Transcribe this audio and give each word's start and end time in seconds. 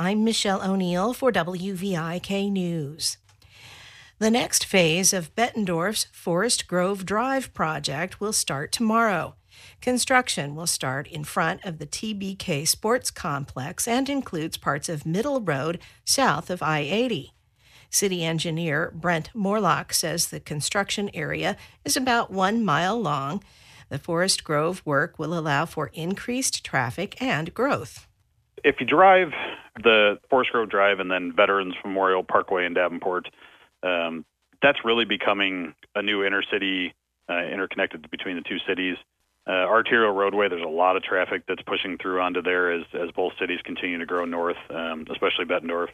I'm 0.00 0.22
Michelle 0.22 0.62
O'Neill 0.62 1.12
for 1.12 1.32
WVIK 1.32 2.52
News. 2.52 3.16
The 4.20 4.30
next 4.30 4.64
phase 4.64 5.12
of 5.12 5.34
Bettendorf's 5.34 6.06
Forest 6.12 6.68
Grove 6.68 7.04
Drive 7.04 7.52
project 7.52 8.20
will 8.20 8.32
start 8.32 8.70
tomorrow. 8.70 9.34
Construction 9.80 10.54
will 10.54 10.68
start 10.68 11.08
in 11.08 11.24
front 11.24 11.64
of 11.64 11.80
the 11.80 11.86
TBK 11.86 12.68
Sports 12.68 13.10
Complex 13.10 13.88
and 13.88 14.08
includes 14.08 14.56
parts 14.56 14.88
of 14.88 15.04
Middle 15.04 15.40
Road 15.40 15.80
south 16.04 16.48
of 16.48 16.62
I 16.62 16.78
80. 16.78 17.32
City 17.90 18.24
engineer 18.24 18.92
Brent 18.94 19.30
Morlock 19.34 19.92
says 19.92 20.28
the 20.28 20.38
construction 20.38 21.10
area 21.12 21.56
is 21.84 21.96
about 21.96 22.30
one 22.30 22.64
mile 22.64 23.00
long. 23.02 23.42
The 23.88 23.98
Forest 23.98 24.44
Grove 24.44 24.80
work 24.84 25.18
will 25.18 25.36
allow 25.36 25.64
for 25.66 25.90
increased 25.92 26.62
traffic 26.62 27.20
and 27.20 27.52
growth. 27.52 28.06
If 28.64 28.80
you 28.80 28.86
drive 28.86 29.32
the 29.82 30.18
Forest 30.30 30.52
Grove 30.52 30.70
Drive 30.70 31.00
and 31.00 31.10
then 31.10 31.32
Veterans 31.34 31.74
Memorial 31.84 32.22
Parkway 32.22 32.66
in 32.66 32.74
Davenport, 32.74 33.28
um, 33.82 34.24
that's 34.62 34.78
really 34.84 35.04
becoming 35.04 35.74
a 35.94 36.02
new 36.02 36.20
intercity 36.20 36.92
uh, 37.28 37.44
interconnected 37.44 38.10
between 38.10 38.36
the 38.36 38.42
two 38.42 38.58
cities. 38.66 38.96
Uh, 39.46 39.66
arterial 39.66 40.12
roadway, 40.12 40.48
there's 40.48 40.62
a 40.62 40.68
lot 40.68 40.96
of 40.96 41.02
traffic 41.02 41.42
that's 41.48 41.62
pushing 41.62 41.96
through 41.96 42.20
onto 42.20 42.42
there 42.42 42.70
as, 42.72 42.84
as 42.92 43.10
both 43.12 43.32
cities 43.40 43.60
continue 43.64 43.98
to 43.98 44.06
grow 44.06 44.24
north, 44.24 44.56
um, 44.70 45.06
especially 45.10 45.44
Bettendorf. 45.44 45.88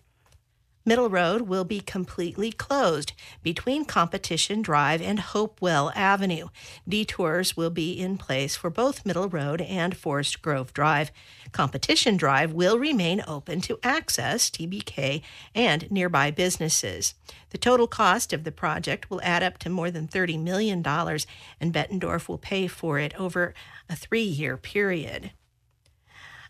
Middle 0.87 1.09
Road 1.09 1.43
will 1.43 1.65
be 1.65 1.81
completely 1.81 2.53
closed 2.53 3.15
between 3.43 3.87
Competition 3.87 4.61
Drive 4.61 5.01
and 5.01 5.19
Hopewell 5.19 5.91
Avenue. 5.95 6.49
Detours 6.87 7.57
will 7.57 7.71
be 7.71 7.93
in 7.99 8.19
place 8.19 8.55
for 8.55 8.69
both 8.69 9.07
Middle 9.07 9.31
Road 9.31 9.63
and 9.63 9.97
Forest 9.97 10.43
Grove 10.43 10.75
Drive. 10.75 11.11
Competition 11.53 12.19
Drive 12.19 12.53
will 12.53 12.79
remain 12.79 13.25
open 13.27 13.63
to 13.63 13.79
access 13.83 14.51
TBK 14.51 15.23
and 15.55 15.91
nearby 15.91 16.31
businesses. 16.31 17.15
The 17.49 17.59
total 17.59 17.87
cost 17.87 18.35
of 18.35 18.45
the 18.45 18.53
project 18.53 19.09
will 19.09 19.23
add 19.23 19.43
up 19.43 19.57
to 19.59 19.71
more 19.71 19.91
than 19.91 20.07
$30 20.07 20.39
million, 20.43 20.87
and 20.87 21.73
Bettendorf 21.73 22.29
will 22.29 22.37
pay 22.37 22.67
for 22.67 22.99
it 22.99 23.19
over 23.19 23.55
a 23.89 23.97
three 23.97 24.21
year 24.21 24.59
period. 24.59 25.31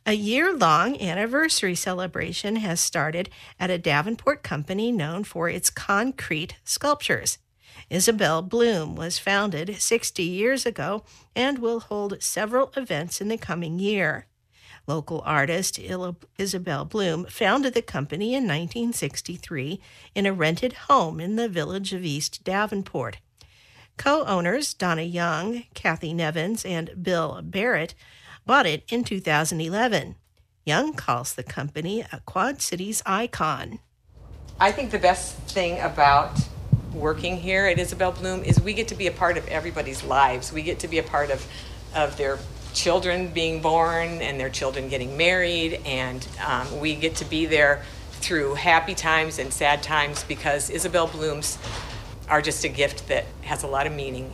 A 0.07 0.13
year 0.13 0.55
long 0.55 1.01
anniversary 1.01 1.75
celebration 1.75 2.57
has 2.57 2.79
started 2.79 3.31
at 3.59 3.71
a 3.71 3.79
Davenport 3.79 4.43
company 4.43 4.93
known 4.93 5.25
for 5.25 5.49
its 5.49 5.71
concrete 5.71 6.57
sculptures. 6.63 7.39
Isabel 7.89 8.43
Bloom 8.43 8.97
was 8.97 9.19
founded 9.19 9.81
60 9.81 10.23
years 10.23 10.67
ago 10.67 11.05
and 11.35 11.59
will 11.59 11.81
hold 11.81 12.23
several 12.23 12.71
events 12.77 13.23
in 13.23 13.29
the 13.29 13.39
coming 13.39 13.79
year. 13.79 14.27
Local 14.87 15.23
artist 15.25 15.79
Isabel 15.79 16.85
Bloom 16.85 17.25
founded 17.25 17.73
the 17.73 17.81
company 17.81 18.35
in 18.35 18.43
1963 18.43 19.81
in 20.15 20.27
a 20.27 20.35
rented 20.35 20.75
home 20.75 21.19
in 21.19 21.37
the 21.37 21.49
village 21.49 21.95
of 21.95 22.05
East 22.05 22.45
Davenport. 22.45 23.17
Co 23.97 24.25
owners 24.27 24.75
Donna 24.75 25.03
Young, 25.03 25.65
Kathy 25.73 26.13
Nevins, 26.13 26.67
and 26.67 27.03
Bill 27.03 27.41
Barrett 27.43 27.95
bought 28.47 28.67
it 28.67 28.85
in 28.91 29.05
2011. 29.05 30.17
Young 30.65 30.95
calls 30.95 31.35
the 31.35 31.43
company 31.43 32.05
a 32.13 32.21
Quad 32.25 32.61
Cities 32.61 33.03
icon. 33.05 33.81
I 34.61 34.73
think 34.73 34.91
the 34.91 34.99
best 34.99 35.37
thing 35.37 35.81
about 35.81 36.39
working 36.93 37.37
here 37.37 37.67
at 37.67 37.79
Isabel 37.79 38.13
Bloom 38.13 38.43
is 38.45 38.61
we 38.61 38.73
get 38.73 38.89
to 38.89 38.95
be 38.95 39.07
a 39.07 39.13
part 39.13 39.37
of 39.37 39.47
everybody's 39.49 40.05
lives. 40.05 40.53
We 40.53 40.63
get 40.63 40.79
to 40.81 40.89
be 40.89 40.99
a 40.99 41.03
part 41.03 41.31
of, 41.31 41.47
of 41.95 42.17
their 42.17 42.39
children 42.73 43.29
being 43.29 43.61
born 43.61 44.23
and 44.23 44.39
their 44.39 44.51
children 44.51 44.89
getting 44.89 45.17
married, 45.17 45.81
and 45.85 46.27
um, 46.47 46.81
we 46.81 46.95
get 46.95 47.17
to 47.17 47.25
be 47.25 47.47
there 47.47 47.83
through 48.13 48.55
happy 48.55 48.95
times 48.95 49.39
and 49.39 49.53
sad 49.53 49.83
times 49.83 50.25
because 50.25 50.71
Isabel 50.71 51.07
Blooms 51.09 51.59
are 52.29 52.41
just 52.41 52.65
a 52.65 52.69
gift 52.69 53.09
that 53.09 53.27
has 53.43 53.63
a 53.63 53.67
lot 53.67 53.87
of 53.87 53.93
meaning. 53.93 54.33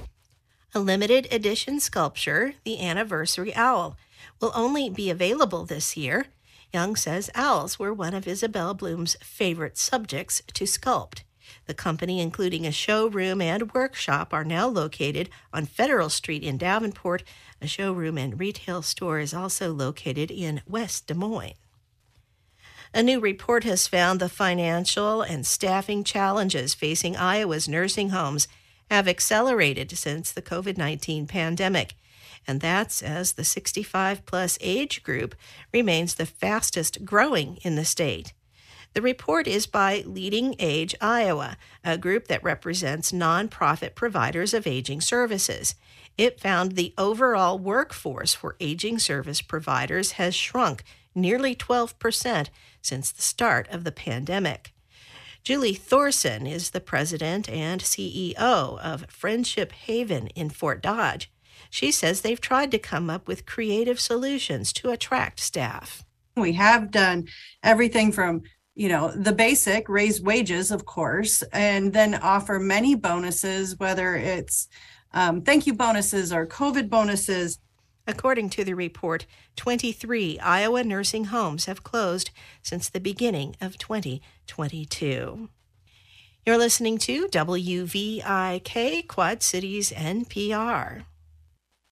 A 0.73 0.79
limited 0.79 1.27
edition 1.33 1.81
sculpture, 1.81 2.55
the 2.65 2.81
Anniversary 2.81 3.53
Owl, 3.57 3.97
will 4.41 4.53
only 4.55 4.91
be 4.91 5.11
available 5.11 5.65
this 5.65 5.97
year. 5.97 6.27
Young 6.73 6.97
says 6.97 7.31
owls 7.35 7.79
were 7.79 7.93
one 7.93 8.15
of 8.15 8.29
Isabel 8.29 8.75
Bloom's 8.75 9.17
favorite 9.23 9.77
subjects 9.77 10.43
to 10.55 10.65
sculpt. 10.65 11.23
The 11.67 11.75
company, 11.75 12.21
including 12.21 12.67
a 12.67 12.73
showroom 12.73 13.41
and 13.41 13.73
workshop, 13.73 14.33
are 14.33 14.45
now 14.45 14.69
located 14.69 15.31
on 15.53 15.67
Federal 15.67 16.09
Street 16.09 16.43
in 16.43 16.59
Davenport. 16.59 17.23
A 17.61 17.67
showroom 17.67 18.19
and 18.19 18.39
retail 18.39 18.83
store 18.83 19.19
is 19.19 19.35
also 19.35 19.73
located 19.73 20.31
in 20.31 20.63
West 20.67 21.07
Des 21.07 21.15
Moines. 21.15 21.55
A 22.93 23.03
new 23.03 23.21
report 23.21 23.63
has 23.65 23.87
found 23.87 24.21
the 24.21 24.29
financial 24.29 25.23
and 25.23 25.47
staffing 25.47 26.03
challenges 26.03 26.75
facing 26.75 27.17
Iowa's 27.17 27.69
nursing 27.69 28.11
homes 28.11 28.49
have 28.91 29.09
accelerated 29.09 29.97
since 29.97 30.33
the 30.33 30.43
COVID 30.43 30.77
19 30.77 31.27
pandemic. 31.27 31.95
And 32.47 32.61
that's 32.61 33.03
as 33.03 33.33
the 33.33 33.45
65 33.45 34.27
plus 34.27 34.59
age 34.61 35.03
group 35.03 35.35
remains 35.73 36.15
the 36.15 36.27
fastest 36.27 37.05
growing 37.05 37.59
in 37.63 37.77
the 37.77 37.85
state. 37.85 38.33
The 38.93 39.03
report 39.03 39.47
is 39.47 39.67
by 39.69 40.03
LeadingAge 40.03 40.97
Iowa, 41.01 41.57
a 41.85 41.97
group 41.97 42.27
that 42.27 42.43
represents 42.43 43.13
nonprofit 43.13 43.95
providers 43.95 44.53
of 44.53 44.67
aging 44.67 45.01
services. 45.01 45.77
It 46.19 46.41
found 46.41 46.73
the 46.73 46.93
overall 46.99 47.57
workforce 47.59 48.35
for 48.35 48.57
aging 48.59 48.99
service 48.99 49.43
providers 49.43 50.13
has 50.13 50.35
shrunk 50.35 50.83
nearly 51.15 51.55
12% 51.55 52.49
since 52.83 53.13
the 53.13 53.23
start 53.23 53.69
of 53.69 53.85
the 53.85 53.93
pandemic. 53.93 54.73
Julie 55.43 55.75
Thorson 55.75 56.47
is 56.47 56.71
the 56.71 56.81
president 56.81 57.49
and 57.49 57.81
CEO 57.81 58.35
of 58.79 59.07
Friendship 59.09 59.73
Haven 59.73 60.27
in 60.29 60.51
Fort 60.51 60.83
Dodge. 60.83 61.31
She 61.71 61.91
says 61.91 62.21
they've 62.21 62.41
tried 62.41 62.71
to 62.73 62.79
come 62.79 63.09
up 63.09 63.27
with 63.27 63.47
creative 63.47 63.99
solutions 64.01 64.73
to 64.75 64.91
attract 64.91 65.41
staff. 65.41 66.05
We 66.37 66.53
have 66.55 66.91
done 66.91 67.29
everything 67.63 68.13
from 68.13 68.43
you 68.75 68.89
know 68.89 69.11
the 69.11 69.33
basic 69.33 69.89
raise 69.89 70.23
wages 70.23 70.71
of 70.71 70.87
course 70.87 71.43
and 71.53 71.93
then 71.93 72.15
offer 72.15 72.59
many 72.59 72.95
bonuses 72.95 73.77
whether 73.79 74.15
it's 74.15 74.69
um, 75.13 75.43
thank 75.43 75.67
you 75.67 75.75
bonuses 75.75 76.33
or 76.33 76.47
covid 76.47 76.89
bonuses 76.89 77.59
According 78.11 78.51
to 78.51 78.65
the 78.65 78.75
report, 78.75 79.25
23 79.55 80.41
Iowa 80.41 80.83
nursing 80.83 81.27
homes 81.27 81.67
have 81.67 81.85
closed 81.85 82.33
since 82.61 82.89
the 82.89 82.99
beginning 82.99 83.55
of 83.61 83.79
2022. 83.79 85.49
You're 86.45 86.59
listening 86.59 86.99
to 86.99 87.29
WVIK 87.29 89.07
Quad 89.07 89.45
Cities 89.45 89.93
NPR. 89.93 91.05